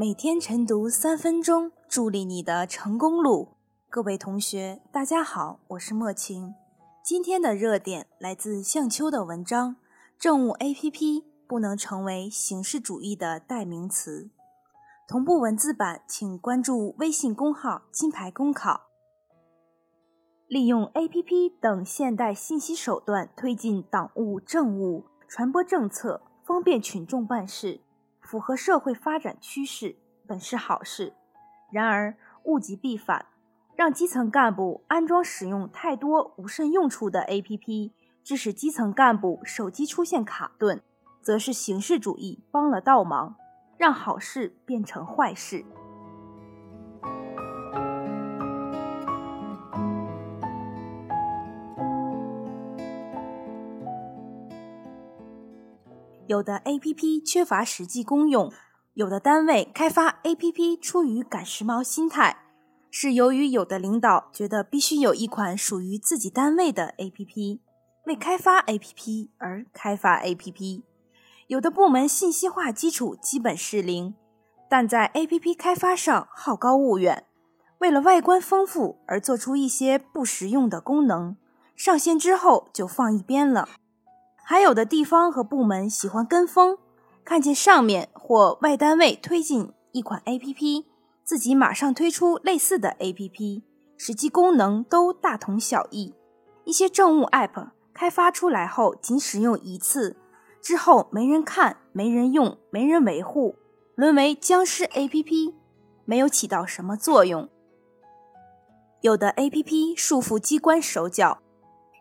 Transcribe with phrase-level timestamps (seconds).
[0.00, 3.48] 每天晨读三分钟，助力你的成功路。
[3.90, 6.54] 各位同学，大家好，我是莫晴。
[7.04, 9.76] 今天的热点来自向秋的文章：
[10.18, 14.30] 政务 APP 不能成为形式主义的代名词。
[15.06, 18.86] 同步文字版，请关注微信公号“金牌公考”。
[20.48, 27.82] 利用 APP 等现代信息手段推进党务政务，传播政策，方便群众办事。
[28.30, 31.14] 符合社会发展趋势，本是好事。
[31.72, 33.26] 然而物极必反，
[33.74, 37.90] 让基层干部安装使用太多无甚用处的 APP，
[38.22, 40.80] 致使基层干部手机出现卡顿，
[41.20, 43.34] 则是形式主义帮了倒忙，
[43.76, 45.64] 让好事变成坏事。
[56.30, 58.52] 有的 APP 缺乏实际功用，
[58.94, 62.44] 有的单位开发 APP 出于赶时髦心态，
[62.88, 67.58] 是由于有的领导觉得必须有一款属于自己单位的 APP，
[68.06, 70.84] 为开发 APP 而开发 APP。
[71.48, 74.14] 有的部门信息化基础基本是零，
[74.68, 77.26] 但在 APP 开发上好高骛远，
[77.78, 81.36] 为了外观丰富而做出一些不实用的功能，
[81.74, 83.68] 上线之后就放一边了。
[84.50, 86.76] 还有的地方和部门喜欢跟风，
[87.24, 90.86] 看见上面或外单位推进一款 APP，
[91.22, 93.62] 自己马上推出类似的 APP，
[93.96, 96.16] 实际功能都大同小异。
[96.64, 100.16] 一些政务 App 开发出来后仅使用一次，
[100.60, 103.54] 之后没人看、没人用、没人维护，
[103.94, 105.54] 沦为僵尸 APP，
[106.04, 107.48] 没有起到什么作用。
[109.02, 111.40] 有的 APP 束缚机关手脚。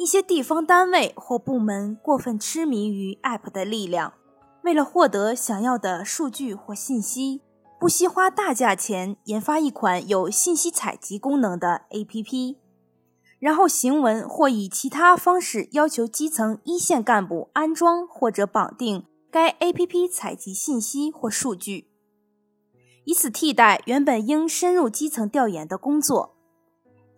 [0.00, 4.14] 一些地方单位或部门过分痴迷于 App 的力量，
[4.62, 7.42] 为了获得想要的数据或信息，
[7.78, 12.56] 不惜花大价钱研发一款有信息采集功能的 APP，
[13.38, 21.90] 然后行文或以其他方式要求基层一线干部安装或者绑定该 APP 采集信息或数据，
[23.04, 26.36] 以此替代原本应深入基层调研的工作。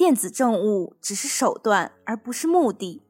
[0.00, 3.02] 电子政务只是手段，而不是目的。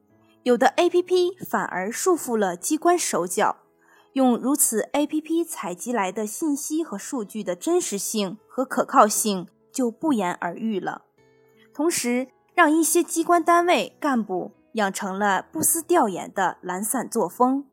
[0.43, 3.59] 有的 APP 反而束缚了机关手脚，
[4.11, 11.03] 用如此 APP 采集来的信息和数据的真实性和可靠性就不言而喻了。
[11.73, 17.69] 同时，让一些机关单位干部养成了不思调研的懒散作风。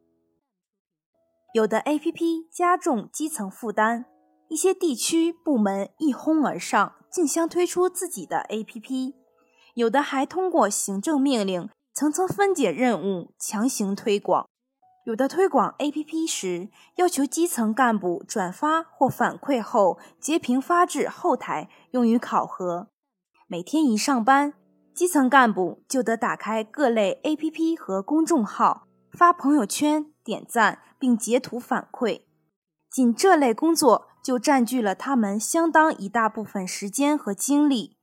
[1.53, 4.05] 有的 APP 加重基层负担，
[4.47, 6.95] 一些地区部门一哄而上。
[7.11, 9.15] 竞相推出自己的 APP，
[9.75, 14.47] 有的还通过行政命令层层分解任务，强行推广；
[15.05, 22.89] 有的推广 APP 时，要求基层干部转发或反馈后截屏发至后台用于考核。
[23.47, 24.53] 每天一上班，
[24.95, 32.23] 基层干部就得打开各类 APP 和公众号，发朋友圈、点赞并截图反馈。
[32.91, 34.08] 仅这类工作。
[34.29, 37.97] 就占据了他们相当一大部分时间和精力。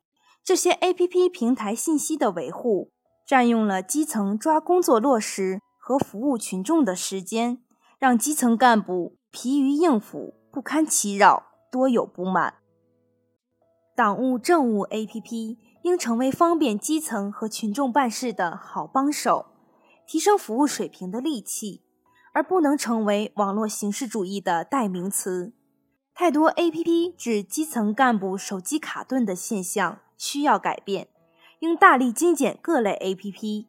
[0.44, 2.90] 这些 APP 平台信息的维护，
[3.28, 7.59] 占用了基层抓工作落实和服务群众的时间，
[8.00, 12.56] 让基层干部疲于应付，不堪其扰，多有不满。
[13.96, 19.46] 党务政务 APP 应成为方便基层和群众办事的好帮手，
[20.08, 21.84] 提升服务水平的利器，
[22.34, 25.53] 而不能成为网络形式主义的代名词。
[26.18, 31.09] 太多 APP 致基层干部手机卡顿的现象需要改变，
[31.59, 33.66] 应大力精简各类 APP，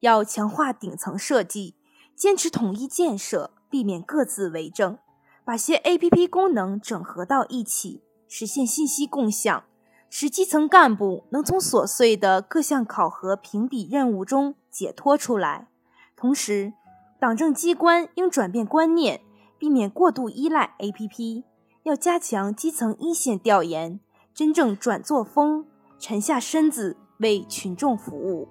[0.00, 1.76] 要强化顶层设计，
[2.14, 4.98] 坚持统一建设，避免各自为政，
[5.42, 9.64] 把些 APP 功能整合到一起，实现信息共享，
[10.10, 15.68] 使基层干部能从琐碎的各项考核评比任务中解脱出来。
[16.14, 16.74] 同时，
[17.18, 19.22] 党政机关应转变观念，
[19.58, 21.44] 避免过度依赖 APP。
[21.90, 23.98] 要加强基层一线调研，
[24.32, 25.66] 真正转作风，
[25.98, 28.46] 沉下身子为群众服务。